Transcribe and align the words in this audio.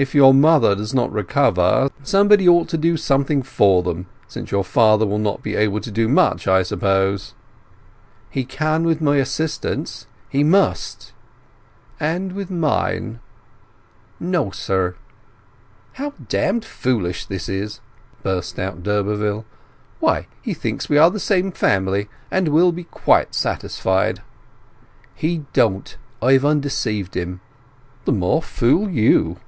"If 0.00 0.14
your 0.14 0.32
mother 0.32 0.76
does 0.76 0.94
not 0.94 1.10
recover, 1.12 1.90
somebody 2.04 2.48
ought 2.48 2.68
to 2.68 2.78
do 2.78 2.96
something 2.96 3.42
for 3.42 3.82
them; 3.82 4.06
since 4.28 4.52
your 4.52 4.62
father 4.62 5.04
will 5.04 5.18
not 5.18 5.42
be 5.42 5.56
able 5.56 5.80
to 5.80 5.90
do 5.90 6.06
much, 6.08 6.46
I 6.46 6.62
suppose?" 6.62 7.34
"He 8.30 8.44
can 8.44 8.84
with 8.84 9.00
my 9.00 9.16
assistance. 9.16 10.06
He 10.28 10.44
must!" 10.44 11.12
"And 11.98 12.30
with 12.34 12.48
mine." 12.48 13.18
"No, 14.20 14.52
sir!" 14.52 14.94
"How 15.94 16.12
damned 16.28 16.64
foolish 16.64 17.26
this 17.26 17.48
is!" 17.48 17.80
burst 18.22 18.56
out 18.60 18.84
d'Urberville. 18.84 19.46
"Why, 19.98 20.28
he 20.42 20.54
thinks 20.54 20.88
we 20.88 20.96
are 20.96 21.10
the 21.10 21.18
same 21.18 21.50
family; 21.50 22.08
and 22.30 22.46
will 22.46 22.70
be 22.70 22.84
quite 22.84 23.34
satisfied!" 23.34 24.22
"He 25.16 25.44
don't. 25.52 25.96
I've 26.22 26.44
undeceived 26.44 27.16
him." 27.16 27.40
"The 28.04 28.12
more 28.12 28.40
fool 28.40 28.88
you!" 28.88 29.38